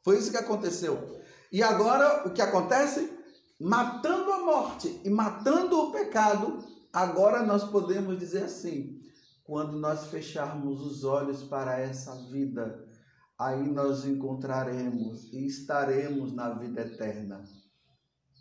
Foi 0.03 0.17
isso 0.17 0.31
que 0.31 0.39
aconteceu. 0.39 1.21
E 1.53 1.63
agora 1.63 2.27
o 2.27 2.33
que 2.33 2.41
acontece? 2.41 3.13
Matando 3.61 4.33
a 4.33 4.39
morte 4.39 5.01
e 5.05 5.11
matando 5.11 5.79
o 5.79 5.93
pecado, 5.93 6.65
agora 6.91 7.43
nós 7.43 7.65
podemos 7.65 8.19
dizer 8.19 8.45
assim: 8.45 9.03
quando 9.51 9.81
nós 9.81 10.07
fecharmos 10.07 10.81
os 10.81 11.03
olhos 11.03 11.43
para 11.43 11.81
essa 11.81 12.15
vida, 12.31 12.89
aí 13.37 13.69
nós 13.69 14.05
encontraremos 14.05 15.25
e 15.33 15.45
estaremos 15.45 16.33
na 16.33 16.55
vida 16.55 16.83
eterna. 16.83 17.43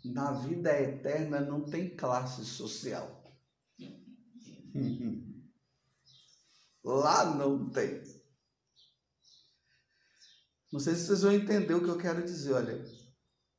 Na 0.04 0.30
vida 0.34 0.70
eterna 0.80 1.40
não 1.40 1.66
tem 1.66 1.96
classe 1.96 2.44
social. 2.44 3.24
Lá 6.84 7.34
não 7.34 7.68
tem. 7.70 8.04
Não 10.72 10.78
sei 10.78 10.94
se 10.94 11.06
vocês 11.08 11.22
vão 11.22 11.32
entender 11.32 11.74
o 11.74 11.82
que 11.82 11.90
eu 11.90 11.98
quero 11.98 12.24
dizer. 12.24 12.52
Olha, 12.52 12.84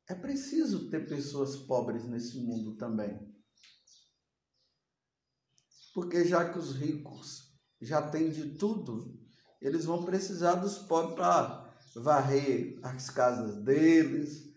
é 0.08 0.16
preciso 0.16 0.90
ter 0.90 1.06
pessoas 1.06 1.58
pobres 1.58 2.08
nesse 2.08 2.40
mundo 2.40 2.78
também. 2.78 3.31
Porque 5.94 6.26
já 6.26 6.50
que 6.50 6.58
os 6.58 6.76
ricos 6.76 7.52
já 7.82 8.02
têm 8.02 8.30
de 8.30 8.56
tudo, 8.56 9.20
eles 9.62 9.86
vão 9.86 10.04
precisar 10.04 10.56
dos 10.56 10.78
pobres 10.78 11.16
para 11.16 11.74
varrer 11.96 12.80
as 12.84 13.10
casas 13.10 13.64
deles, 13.64 14.52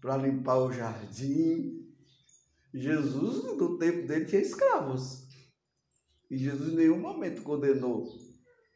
para 0.00 0.16
limpar 0.16 0.58
o 0.58 0.72
jardim. 0.72 1.86
Jesus, 2.72 3.44
no 3.44 3.78
tempo 3.78 4.06
dele, 4.06 4.24
tinha 4.24 4.40
escravos. 4.40 5.26
E 6.30 6.36
Jesus 6.36 6.72
em 6.72 6.76
nenhum 6.76 7.00
momento 7.00 7.42
condenou, 7.42 8.06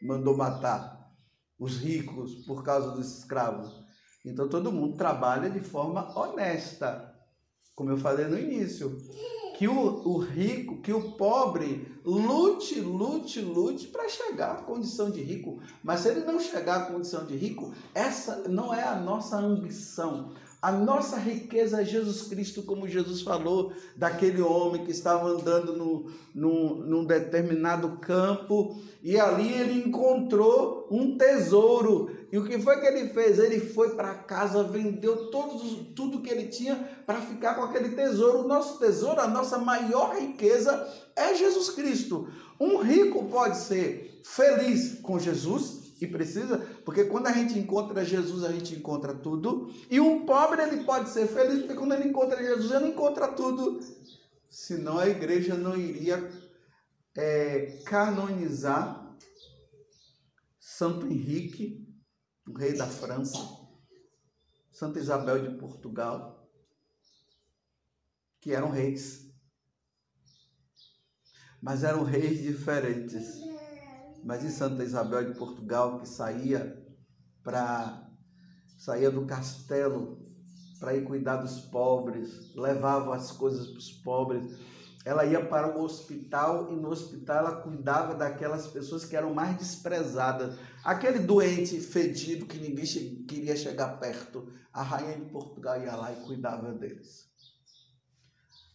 mandou 0.01 0.37
matar 0.37 1.13
os 1.59 1.77
ricos 1.77 2.45
por 2.47 2.65
causa 2.65 2.91
dos 2.93 3.19
escravos. 3.19 3.83
Então 4.25 4.49
todo 4.49 4.73
mundo 4.73 4.97
trabalha 4.97 5.51
de 5.51 5.61
forma 5.61 6.17
honesta, 6.19 7.15
como 7.75 7.91
eu 7.91 7.99
falei 7.99 8.27
no 8.27 8.39
início. 8.39 8.97
Que 9.57 9.69
o, 9.69 10.09
o 10.09 10.19
rico, 10.19 10.79
que 10.79 10.93
o 10.93 11.13
pobre 11.13 11.87
lute, 12.05 12.81
lute, 12.81 13.41
lute 13.41 13.87
para 13.89 14.09
chegar 14.09 14.53
à 14.53 14.63
condição 14.63 15.11
de 15.11 15.23
rico. 15.23 15.61
Mas 15.83 16.01
se 16.01 16.09
ele 16.09 16.25
não 16.25 16.41
chegar 16.41 16.83
à 16.83 16.87
condição 16.87 17.25
de 17.25 17.37
rico, 17.37 17.73
essa 17.95 18.49
não 18.49 18.75
é 18.75 18.83
a 18.83 18.97
nossa 18.97 19.37
ambição. 19.37 20.33
A 20.63 20.71
nossa 20.71 21.17
riqueza 21.17 21.83
é 21.83 21.85
Jesus 21.85 22.23
Cristo, 22.23 22.63
como 22.63 22.87
Jesus 22.87 23.21
falou 23.21 23.73
daquele 23.97 24.41
homem 24.41 24.85
que 24.85 24.93
estava 24.93 25.29
andando 25.29 25.77
no, 25.77 26.09
no, 26.33 26.77
num 26.87 27.05
determinado 27.05 27.97
campo 27.97 28.81
e 29.03 29.19
ali 29.19 29.53
ele 29.53 29.89
encontrou 29.89 30.87
um 30.89 31.19
tesouro. 31.19 32.13
E 32.31 32.39
o 32.39 32.45
que 32.45 32.61
foi 32.61 32.79
que 32.79 32.87
ele 32.87 33.09
fez? 33.09 33.41
Ele 33.41 33.59
foi 33.59 33.97
para 33.97 34.15
casa, 34.15 34.63
vendeu 34.63 35.33
todos, 35.33 35.63
tudo 35.97 36.23
que 36.23 36.31
ele 36.31 36.47
tinha 36.47 36.77
para 37.05 37.21
ficar 37.21 37.57
com 37.57 37.65
aquele 37.65 37.97
tesouro. 37.97 38.45
O 38.45 38.49
nosso 38.49 38.79
tesouro, 38.79 39.21
a 39.21 39.27
nossa 39.27 39.59
maior 39.59 40.15
riqueza 40.15 40.89
é 41.17 41.35
Jesus 41.35 41.71
Cristo. 41.71 42.29
Um 42.61 42.77
rico 42.77 43.25
pode 43.25 43.57
ser 43.57 44.21
feliz 44.23 45.01
com 45.03 45.19
Jesus, 45.19 45.82
que 46.03 46.07
precisa, 46.09 46.59
porque 46.85 47.05
quando 47.05 47.29
a 47.29 47.33
gente 47.33 47.57
encontra 47.57 48.05
Jesus, 48.05 48.43
a 48.43 48.51
gente 48.51 48.75
encontra 48.75 49.15
tudo. 49.15 49.73
E 49.89 50.01
um 50.01 50.27
pobre, 50.27 50.61
ele 50.61 50.83
pode 50.83 51.09
ser 51.11 51.29
feliz, 51.29 51.61
porque 51.61 51.77
quando 51.77 51.95
ele 51.95 52.09
encontra 52.09 52.43
Jesus, 52.43 52.73
ele 52.73 52.89
encontra 52.89 53.29
tudo. 53.29 53.79
Senão 54.51 54.99
a 54.99 55.09
igreja 55.09 55.55
não 55.55 55.77
iria 55.77 56.29
é, 57.17 57.83
canonizar 57.87 59.17
Santo 60.59 61.07
Henrique, 61.07 61.89
o 62.49 62.53
rei 62.53 62.73
da 62.73 62.89
França, 62.89 63.39
Santa 64.73 64.99
Isabel 64.99 65.51
de 65.51 65.57
Portugal, 65.57 66.51
que 68.41 68.53
eram 68.53 68.71
reis. 68.71 69.31
Mas 71.63 71.85
eram 71.85 72.03
reis 72.03 72.43
diferentes 72.43 73.53
mas 74.25 74.45
em 74.45 74.51
Santa 74.51 74.83
Isabel 74.83 75.33
de 75.33 75.39
Portugal, 75.39 75.99
que 75.99 76.09
saía 76.09 76.81
para 77.43 78.09
saía 78.79 79.11
do 79.11 79.27
castelo 79.27 80.19
para 80.81 80.97
ir 80.97 81.05
cuidar 81.05 81.37
dos 81.37 81.61
pobres, 81.61 82.53
levava 82.57 83.15
as 83.15 83.31
coisas 83.31 83.69
para 83.69 83.79
os 83.79 83.93
pobres. 83.93 84.59
Ela 85.05 85.25
ia 85.25 85.45
para 85.45 85.79
o 85.79 85.83
hospital 85.83 86.73
e 86.73 86.77
no 86.77 86.91
hospital 86.91 87.39
ela 87.39 87.63
cuidava 87.63 88.15
daquelas 88.15 88.67
pessoas 88.67 89.05
que 89.05 89.17
eram 89.17 89.33
mais 89.33 89.57
desprezadas. 89.57 90.59
Aquele 90.85 91.21
doente 91.21 91.81
fedido 91.81 92.47
que 92.47 92.59
ninguém 92.59 92.85
che 92.85 93.25
queria 93.29 93.57
chegar 93.57 94.01
perto, 94.01 94.49
a 94.73 94.83
rainha 94.83 95.19
de 95.19 95.31
Portugal 95.31 95.81
ia 95.81 95.95
lá 95.95 96.13
e 96.13 96.17
cuidava 96.25 96.73
deles. 96.73 97.29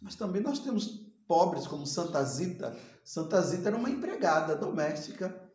Mas 0.02 0.16
também 0.16 0.42
nós 0.42 0.60
temos 0.60 0.88
pobres 1.28 1.68
como 1.68 1.86
Santa 1.86 2.24
Zita. 2.24 2.74
Santa 3.08 3.42
Zita 3.42 3.70
era 3.70 3.78
uma 3.78 3.90
empregada 3.90 4.54
doméstica. 4.54 5.50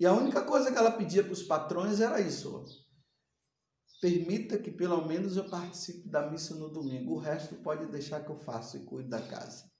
E 0.00 0.06
a 0.06 0.12
única 0.14 0.42
coisa 0.42 0.72
que 0.72 0.78
ela 0.78 0.92
pedia 0.92 1.22
para 1.22 1.34
os 1.34 1.42
patrões 1.42 2.00
era 2.00 2.18
isso: 2.22 2.64
permita 4.00 4.58
que 4.58 4.70
pelo 4.70 5.06
menos 5.06 5.36
eu 5.36 5.50
participe 5.50 6.08
da 6.08 6.30
missa 6.30 6.54
no 6.54 6.70
domingo. 6.70 7.12
O 7.12 7.18
resto 7.18 7.54
pode 7.56 7.84
deixar 7.88 8.24
que 8.24 8.30
eu 8.30 8.38
faça 8.38 8.78
e 8.78 8.86
cuide 8.86 9.10
da 9.10 9.20
casa. 9.20 9.70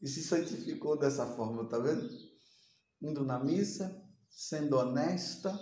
E 0.00 0.06
se 0.06 0.22
santificou 0.22 0.96
dessa 0.96 1.26
forma, 1.34 1.68
tá 1.68 1.76
vendo? 1.80 2.08
Indo 3.02 3.24
na 3.24 3.42
missa, 3.42 4.00
sendo 4.30 4.78
honesta, 4.78 5.52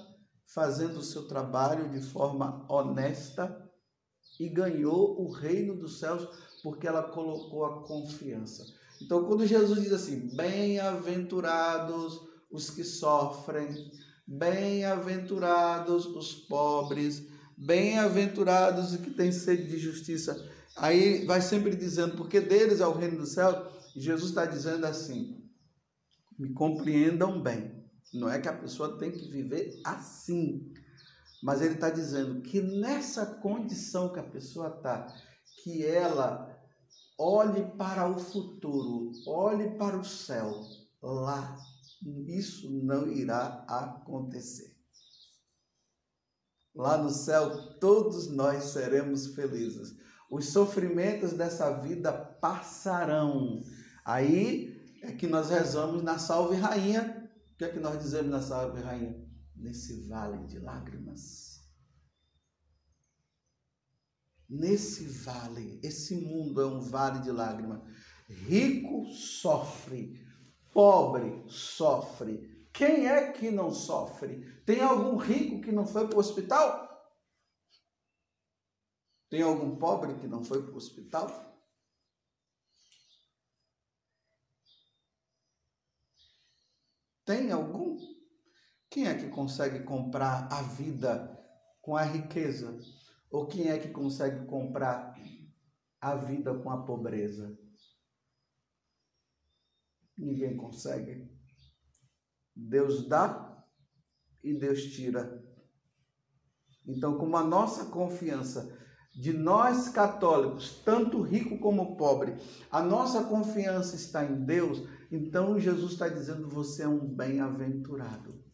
fazendo 0.44 0.98
o 0.98 1.02
seu 1.02 1.26
trabalho 1.26 1.90
de 1.90 2.02
forma 2.02 2.70
honesta 2.70 3.67
e 4.38 4.48
ganhou 4.48 5.20
o 5.20 5.30
reino 5.30 5.74
dos 5.74 5.98
céus 5.98 6.28
porque 6.62 6.86
ela 6.86 7.02
colocou 7.02 7.64
a 7.64 7.82
confiança. 7.84 8.66
Então, 9.00 9.24
quando 9.24 9.46
Jesus 9.46 9.82
diz 9.82 9.92
assim: 9.92 10.34
bem-aventurados 10.34 12.20
os 12.50 12.70
que 12.70 12.84
sofrem, 12.84 13.90
bem-aventurados 14.26 16.06
os 16.06 16.34
pobres, 16.34 17.26
bem-aventurados 17.56 18.92
os 18.92 19.00
que 19.00 19.10
têm 19.10 19.32
sede 19.32 19.68
de 19.68 19.78
justiça. 19.78 20.48
Aí 20.76 21.24
vai 21.26 21.40
sempre 21.40 21.74
dizendo, 21.74 22.16
porque 22.16 22.40
deles 22.40 22.80
é 22.80 22.86
o 22.86 22.92
reino 22.92 23.18
do 23.18 23.26
céu. 23.26 23.70
Jesus 23.96 24.30
está 24.30 24.44
dizendo 24.44 24.84
assim: 24.86 25.42
me 26.38 26.52
compreendam 26.52 27.40
bem. 27.40 27.78
Não 28.14 28.28
é 28.28 28.40
que 28.40 28.48
a 28.48 28.56
pessoa 28.56 28.96
tem 28.98 29.10
que 29.10 29.28
viver 29.28 29.80
assim, 29.84 30.72
mas 31.42 31.62
ele 31.62 31.74
está 31.74 31.90
dizendo 31.90 32.40
que 32.42 32.60
nessa 32.60 33.24
condição 33.24 34.12
que 34.12 34.18
a 34.18 34.24
pessoa 34.24 34.68
está, 34.76 35.06
que 35.62 35.84
ela 35.84 36.56
olhe 37.18 37.64
para 37.76 38.08
o 38.08 38.18
futuro, 38.18 39.10
olhe 39.26 39.76
para 39.76 39.98
o 39.98 40.04
céu, 40.04 40.62
lá 41.02 41.56
isso 42.26 42.70
não 42.70 43.08
irá 43.08 43.64
acontecer. 43.68 44.76
Lá 46.74 46.96
no 46.96 47.10
céu, 47.10 47.74
todos 47.80 48.28
nós 48.28 48.64
seremos 48.64 49.34
felizes. 49.34 49.96
Os 50.30 50.50
sofrimentos 50.52 51.32
dessa 51.32 51.80
vida 51.80 52.12
passarão. 52.12 53.62
Aí 54.04 54.78
é 55.02 55.12
que 55.12 55.26
nós 55.26 55.50
rezamos 55.50 56.02
na 56.02 56.18
Salve 56.18 56.56
Rainha. 56.56 57.28
O 57.52 57.56
que 57.56 57.64
é 57.64 57.68
que 57.68 57.80
nós 57.80 57.98
dizemos 57.98 58.30
na 58.30 58.40
Salve 58.40 58.80
Rainha? 58.80 59.27
Nesse 59.60 60.06
vale 60.08 60.46
de 60.46 60.58
lágrimas. 60.58 61.58
Nesse 64.48 65.04
vale, 65.04 65.78
esse 65.82 66.14
mundo 66.16 66.60
é 66.60 66.66
um 66.66 66.80
vale 66.80 67.20
de 67.20 67.30
lágrimas. 67.30 67.82
Rico 68.28 69.04
sofre, 69.12 70.26
pobre 70.72 71.44
sofre. 71.50 72.68
Quem 72.72 73.06
é 73.06 73.32
que 73.32 73.50
não 73.50 73.72
sofre? 73.72 74.62
Tem 74.64 74.80
algum 74.80 75.16
rico 75.16 75.60
que 75.60 75.72
não 75.72 75.86
foi 75.86 76.06
para 76.06 76.16
o 76.16 76.20
hospital? 76.20 76.88
Tem 79.28 79.42
algum 79.42 79.76
pobre 79.76 80.18
que 80.18 80.26
não 80.26 80.42
foi 80.42 80.62
para 80.62 80.72
o 80.72 80.76
hospital? 80.76 81.28
Tem 87.26 87.52
algum? 87.52 88.17
Quem 88.98 89.06
é 89.06 89.14
que 89.14 89.28
consegue 89.28 89.84
comprar 89.84 90.48
a 90.50 90.60
vida 90.60 91.40
com 91.80 91.96
a 91.96 92.02
riqueza? 92.02 92.76
Ou 93.30 93.46
quem 93.46 93.68
é 93.68 93.78
que 93.78 93.90
consegue 93.90 94.44
comprar 94.46 95.14
a 96.00 96.16
vida 96.16 96.52
com 96.58 96.68
a 96.68 96.82
pobreza? 96.84 97.56
Ninguém 100.16 100.56
consegue. 100.56 101.30
Deus 102.56 103.08
dá 103.08 103.64
e 104.42 104.52
Deus 104.52 104.82
tira. 104.86 105.44
Então, 106.84 107.18
como 107.18 107.36
a 107.36 107.44
nossa 107.44 107.84
confiança 107.92 108.76
de 109.14 109.32
nós 109.32 109.88
católicos, 109.90 110.82
tanto 110.84 111.22
rico 111.22 111.60
como 111.60 111.96
pobre, 111.96 112.36
a 112.68 112.82
nossa 112.82 113.22
confiança 113.22 113.94
está 113.94 114.24
em 114.24 114.44
Deus, 114.44 114.82
então 115.08 115.56
Jesus 115.56 115.92
está 115.92 116.08
dizendo: 116.08 116.48
você 116.48 116.82
é 116.82 116.88
um 116.88 117.14
bem-aventurado. 117.14 118.47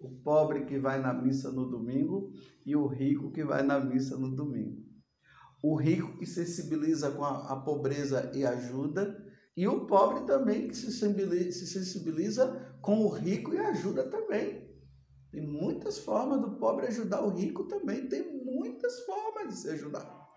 O 0.00 0.08
pobre 0.22 0.64
que 0.64 0.78
vai 0.78 0.98
na 0.98 1.12
missa 1.12 1.52
no 1.52 1.66
domingo 1.66 2.32
e 2.64 2.74
o 2.74 2.86
rico 2.86 3.30
que 3.30 3.44
vai 3.44 3.62
na 3.62 3.78
missa 3.78 4.16
no 4.16 4.34
domingo. 4.34 4.82
O 5.62 5.76
rico 5.76 6.16
que 6.16 6.24
sensibiliza 6.24 7.10
com 7.10 7.22
a, 7.22 7.52
a 7.52 7.56
pobreza 7.56 8.32
e 8.34 8.46
ajuda, 8.46 9.14
e 9.54 9.68
o 9.68 9.86
pobre 9.86 10.24
também 10.24 10.68
que 10.68 10.74
se 10.74 10.90
sensibiliza, 10.90 11.52
se 11.52 11.66
sensibiliza 11.66 12.78
com 12.80 13.04
o 13.04 13.08
rico 13.08 13.52
e 13.52 13.58
ajuda 13.58 14.08
também. 14.08 14.70
Tem 15.30 15.46
muitas 15.46 15.98
formas 15.98 16.40
do 16.40 16.52
pobre 16.52 16.86
ajudar 16.86 17.22
o 17.22 17.28
rico 17.28 17.64
também. 17.64 18.08
Tem 18.08 18.42
muitas 18.44 19.00
formas 19.04 19.48
de 19.48 19.60
se 19.60 19.70
ajudar. 19.70 20.28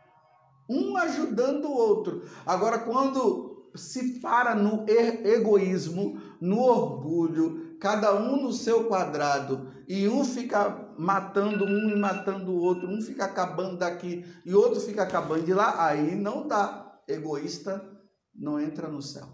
Um 0.70 0.98
ajudando 0.98 1.66
o 1.66 1.76
outro. 1.76 2.24
Agora, 2.46 2.80
quando 2.80 3.72
se 3.76 4.20
para 4.20 4.54
no 4.56 4.86
egoísmo, 4.88 6.22
no 6.40 6.60
orgulho, 6.60 7.73
cada 7.84 8.16
um 8.16 8.42
no 8.42 8.54
seu 8.54 8.88
quadrado, 8.88 9.70
e 9.90 10.08
um 10.08 10.24
fica 10.24 10.96
matando 10.98 11.66
um 11.66 11.90
e 11.90 12.00
matando 12.00 12.54
o 12.54 12.62
outro, 12.62 12.88
um 12.88 13.02
fica 13.02 13.26
acabando 13.26 13.78
daqui 13.78 14.24
e 14.46 14.56
outro 14.56 14.80
fica 14.80 15.04
acabando 15.04 15.44
de 15.44 15.54
lá, 15.54 15.86
aí 15.86 16.16
não 16.16 16.48
dá. 16.48 16.98
Egoísta 17.06 17.86
não 18.34 18.58
entra 18.58 18.88
no 18.88 19.02
céu. 19.02 19.28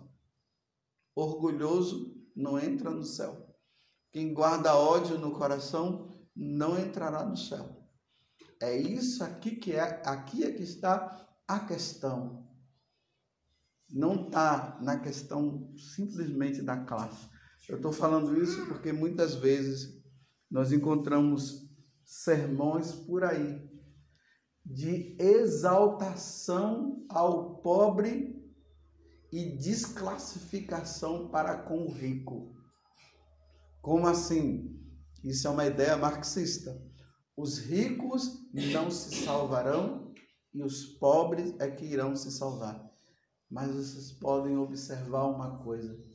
Orgulhoso 1.15 2.11
não 2.35 2.57
entra 2.57 2.89
no 2.89 3.03
céu. 3.03 3.55
Quem 4.11 4.33
guarda 4.33 4.75
ódio 4.75 5.19
no 5.19 5.37
coração 5.37 6.09
não 6.35 6.79
entrará 6.79 7.23
no 7.23 7.37
céu. 7.37 7.87
É 8.59 8.75
isso 8.75 9.23
aqui 9.23 9.57
que 9.57 9.73
é, 9.73 10.01
aqui 10.03 10.43
é 10.43 10.51
que 10.51 10.63
está 10.63 11.23
a 11.47 11.59
questão. 11.59 12.49
Não 13.87 14.25
está 14.25 14.79
na 14.81 14.97
questão 14.97 15.71
simplesmente 15.77 16.63
da 16.63 16.77
classe. 16.77 17.29
Eu 17.69 17.75
estou 17.75 17.93
falando 17.93 18.41
isso 18.41 18.65
porque 18.65 18.91
muitas 18.91 19.35
vezes 19.35 20.03
nós 20.49 20.71
encontramos 20.71 21.69
sermões 22.03 22.91
por 22.91 23.23
aí 23.23 23.69
de 24.65 25.15
exaltação 25.19 27.05
ao 27.09 27.61
pobre 27.61 28.35
e 29.31 29.55
desclassificação 29.55 31.29
para 31.29 31.59
com 31.59 31.85
o 31.85 31.91
rico. 31.91 32.55
Como 33.83 34.07
assim? 34.07 34.75
Isso 35.23 35.47
é 35.47 35.51
uma 35.51 35.67
ideia 35.67 35.95
marxista. 35.95 36.75
Os 37.37 37.59
ricos 37.59 38.49
não 38.51 38.89
se 38.89 39.15
salvarão 39.23 40.11
e 40.51 40.63
os 40.63 40.85
pobres 40.85 41.53
é 41.59 41.69
que 41.69 41.85
irão 41.85 42.15
se 42.15 42.31
salvar. 42.31 42.83
Mas 43.49 43.71
vocês 43.73 44.11
podem 44.11 44.57
observar 44.57 45.27
uma 45.27 45.59
coisa. 45.63 46.08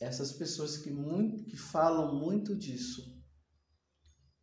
Essas 0.00 0.32
pessoas 0.32 0.78
que, 0.78 0.90
muito, 0.90 1.44
que 1.44 1.56
falam 1.56 2.18
muito 2.18 2.56
disso 2.56 3.22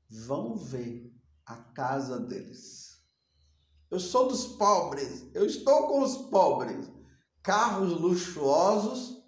vão 0.07 0.55
ver 0.55 1.11
a 1.45 1.55
casa 1.55 2.19
deles. 2.19 3.03
Eu 3.89 3.99
sou 3.99 4.27
dos 4.27 4.45
pobres, 4.57 5.29
eu 5.33 5.45
estou 5.45 5.87
com 5.87 6.01
os 6.03 6.29
pobres. 6.29 6.87
Carros 7.41 7.99
luxuosos, 7.99 9.23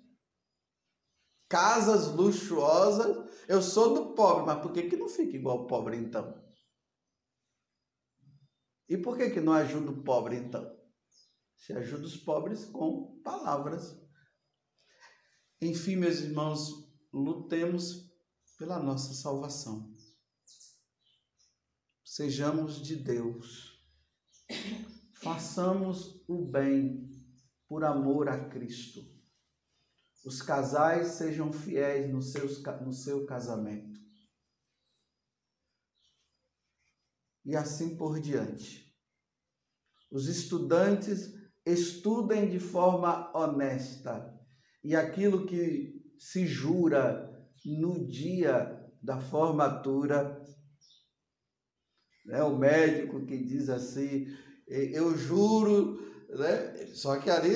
casas 1.47 2.13
luxuosas. 2.13 3.27
Eu 3.47 3.61
sou 3.61 3.93
do 3.93 4.13
pobre, 4.13 4.45
mas 4.45 4.61
por 4.61 4.71
que, 4.71 4.83
que 4.83 4.97
não 4.97 5.09
fica 5.09 5.35
igual 5.35 5.63
o 5.63 5.67
pobre 5.67 5.97
então? 5.97 6.39
E 8.87 8.97
por 8.97 9.17
que, 9.17 9.29
que 9.29 9.41
não 9.41 9.53
ajuda 9.53 9.91
o 9.91 10.03
pobre 10.03 10.35
então? 10.35 10.77
Se 11.55 11.73
ajuda 11.73 12.05
os 12.05 12.17
pobres 12.17 12.65
com 12.65 13.19
palavras. 13.23 13.98
Enfim, 15.61 15.97
meus 15.97 16.19
irmãos, 16.19 16.89
lutemos 17.11 18.09
pela 18.57 18.79
nossa 18.79 19.13
salvação. 19.13 19.93
Sejamos 22.01 22.81
de 22.81 22.95
Deus. 22.95 23.77
Façamos 25.15 26.23
o 26.29 26.45
bem 26.45 27.09
por 27.67 27.83
amor 27.83 28.29
a 28.29 28.49
Cristo. 28.49 29.05
Os 30.23 30.41
casais 30.41 31.07
sejam 31.07 31.51
fiéis 31.51 32.09
no, 32.09 32.21
seus, 32.21 32.63
no 32.81 32.93
seu 32.93 33.25
casamento. 33.25 33.99
E 37.43 37.53
assim 37.53 37.97
por 37.97 38.21
diante. 38.21 38.97
Os 40.09 40.27
estudantes 40.27 41.33
estudem 41.65 42.49
de 42.49 42.59
forma 42.59 43.29
honesta 43.37 44.38
e 44.83 44.95
aquilo 44.95 45.45
que 45.45 45.99
se 46.17 46.45
jura 46.45 47.29
no 47.65 48.07
dia 48.07 48.79
da 49.01 49.19
formatura, 49.19 50.41
né? 52.25 52.43
o 52.43 52.57
médico 52.57 53.25
que 53.25 53.37
diz 53.37 53.69
assim, 53.69 54.27
eu 54.67 55.17
juro, 55.17 55.99
né? 56.29 56.87
só 56.93 57.17
que 57.17 57.29
ali 57.29 57.53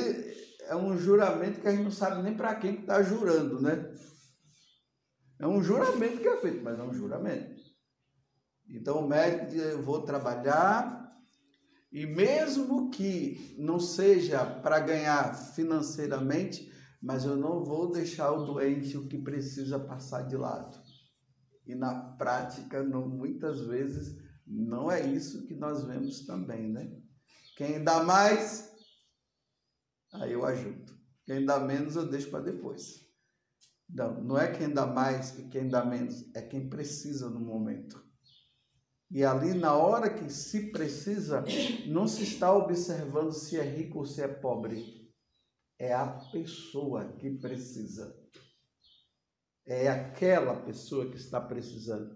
é 0.68 0.76
um 0.76 0.98
juramento 0.98 1.62
que 1.62 1.68
a 1.68 1.72
gente 1.72 1.84
não 1.84 1.92
sabe 1.92 2.22
nem 2.22 2.36
para 2.36 2.56
quem 2.56 2.80
está 2.80 3.02
jurando, 3.04 3.62
né? 3.62 3.94
É 5.40 5.48
um 5.48 5.62
juramento 5.62 6.22
que 6.22 6.28
é 6.28 6.38
feito, 6.38 6.64
mas 6.64 6.80
é 6.80 6.84
um 6.84 6.94
juramento. 6.94 7.62
Então 8.70 9.00
o 9.00 9.08
médico 9.08 9.48
diz, 9.48 9.62
eu 9.62 9.82
vou 9.82 10.04
trabalhar 10.04 11.04
e 11.92 12.06
mesmo 12.06 12.90
que 12.90 13.56
não 13.58 13.80
seja 13.80 14.46
para 14.46 14.80
ganhar 14.80 15.36
financeiramente, 15.54 16.73
mas 17.04 17.26
eu 17.26 17.36
não 17.36 17.66
vou 17.66 17.92
deixar 17.92 18.32
o 18.32 18.46
doente 18.46 18.96
o 18.96 19.10
que 19.10 19.18
precisa 19.18 19.78
passar 19.78 20.22
de 20.22 20.38
lado. 20.38 20.82
E 21.68 21.76
na 21.76 21.94
prática, 22.14 22.82
não, 22.82 23.10
muitas 23.10 23.60
vezes, 23.60 24.18
não 24.48 24.90
é 24.90 25.06
isso 25.06 25.46
que 25.46 25.54
nós 25.54 25.84
vemos 25.84 26.26
também, 26.26 26.72
né? 26.72 26.98
Quem 27.58 27.84
dá 27.84 28.02
mais, 28.04 28.72
aí 30.14 30.32
eu 30.32 30.46
ajudo. 30.46 30.94
Quem 31.26 31.46
dá 31.46 31.60
menos, 31.60 31.98
eu 31.98 32.10
deixo 32.10 32.32
para 32.32 32.46
depois. 32.46 33.06
Não, 33.90 34.24
não 34.24 34.38
é 34.38 34.50
quem 34.50 34.74
dá 34.74 34.88
mais 34.88 35.38
e 35.38 35.50
quem 35.50 35.68
dá 35.68 35.84
menos, 35.84 36.34
é 36.34 36.42
quem 36.42 36.70
precisa 36.70 37.30
no 37.30 37.40
momento. 37.40 38.02
E 39.12 39.26
ali, 39.26 39.54
na 39.54 39.76
hora 39.76 40.10
que 40.10 40.32
se 40.32 40.72
precisa, 40.72 41.44
não 41.86 42.08
se 42.08 42.24
está 42.24 42.54
observando 42.54 43.34
se 43.34 43.60
é 43.60 43.64
rico 43.64 44.00
ou 44.00 44.06
se 44.06 44.22
é 44.22 44.28
pobre. 44.28 45.03
É 45.84 45.92
a 45.92 46.08
pessoa 46.32 47.12
que 47.18 47.30
precisa. 47.30 48.18
É 49.66 49.90
aquela 49.90 50.56
pessoa 50.62 51.12
que 51.12 51.18
está 51.18 51.42
precisando. 51.42 52.16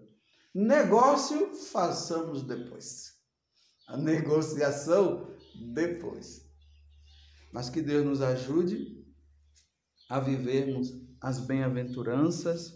Negócio, 0.54 1.54
façamos 1.54 2.42
depois. 2.44 3.12
A 3.86 3.98
negociação, 3.98 5.36
depois. 5.74 6.50
Mas 7.52 7.68
que 7.68 7.82
Deus 7.82 8.06
nos 8.06 8.22
ajude 8.22 9.06
a 10.08 10.18
vivermos 10.18 10.88
as 11.20 11.38
bem-aventuranças. 11.38 12.72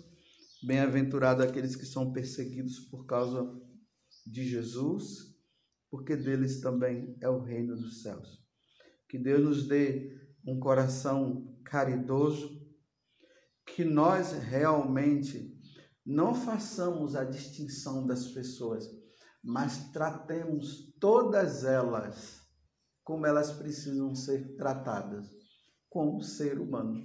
Bem-aventurado 0.62 1.42
aqueles 1.42 1.74
que 1.74 1.86
são 1.86 2.12
perseguidos 2.12 2.80
por 2.90 3.06
causa 3.06 3.50
de 4.26 4.46
Jesus, 4.46 5.34
porque 5.90 6.14
deles 6.14 6.60
também 6.60 7.16
é 7.22 7.30
o 7.30 7.40
reino 7.40 7.76
dos 7.76 8.02
céus. 8.02 8.44
Que 9.08 9.16
Deus 9.16 9.42
nos 9.42 9.66
dê 9.66 10.20
um 10.46 10.58
coração 10.58 11.56
caridoso, 11.64 12.60
que 13.66 13.84
nós 13.84 14.32
realmente 14.32 15.56
não 16.04 16.34
façamos 16.34 17.14
a 17.14 17.24
distinção 17.24 18.06
das 18.06 18.28
pessoas, 18.28 18.88
mas 19.42 19.90
tratemos 19.90 20.92
todas 21.00 21.64
elas 21.64 22.40
como 23.04 23.26
elas 23.26 23.50
precisam 23.50 24.14
ser 24.14 24.56
tratadas, 24.56 25.28
como 25.88 26.22
ser 26.22 26.60
humano, 26.60 27.02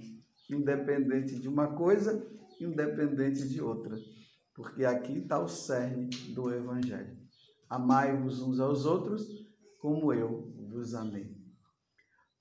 independente 0.48 1.38
de 1.38 1.48
uma 1.48 1.74
coisa, 1.74 2.24
independente 2.60 3.48
de 3.48 3.60
outra 3.60 3.98
porque 4.58 4.84
aqui 4.84 5.18
está 5.18 5.38
o 5.38 5.46
cerne 5.46 6.10
do 6.34 6.52
Evangelho. 6.52 7.16
Amai-vos 7.70 8.42
uns 8.42 8.58
aos 8.58 8.84
outros, 8.84 9.24
como 9.78 10.12
eu 10.12 10.52
vos 10.68 10.96
amei. 10.96 11.37